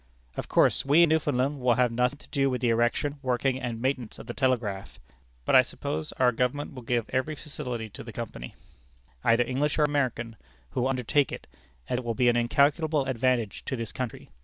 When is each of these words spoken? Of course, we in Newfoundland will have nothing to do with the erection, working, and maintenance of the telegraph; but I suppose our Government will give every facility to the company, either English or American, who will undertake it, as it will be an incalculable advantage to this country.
Of 0.35 0.47
course, 0.49 0.83
we 0.83 1.03
in 1.03 1.09
Newfoundland 1.09 1.59
will 1.61 1.75
have 1.75 1.91
nothing 1.91 2.17
to 2.17 2.27
do 2.29 2.49
with 2.49 2.61
the 2.61 2.69
erection, 2.69 3.19
working, 3.21 3.61
and 3.61 3.79
maintenance 3.79 4.17
of 4.17 4.25
the 4.25 4.33
telegraph; 4.33 4.99
but 5.45 5.55
I 5.55 5.61
suppose 5.61 6.11
our 6.13 6.31
Government 6.31 6.73
will 6.73 6.81
give 6.81 7.07
every 7.11 7.35
facility 7.35 7.87
to 7.91 8.03
the 8.03 8.11
company, 8.11 8.55
either 9.23 9.43
English 9.43 9.77
or 9.77 9.83
American, 9.83 10.37
who 10.71 10.81
will 10.81 10.89
undertake 10.89 11.31
it, 11.31 11.45
as 11.87 11.99
it 11.99 12.03
will 12.03 12.15
be 12.15 12.29
an 12.29 12.35
incalculable 12.35 13.05
advantage 13.05 13.63
to 13.65 13.75
this 13.75 13.91
country. 13.91 14.31